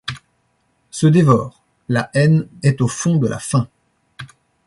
[0.89, 3.67] Se dévore; la haine est au fond de la faim.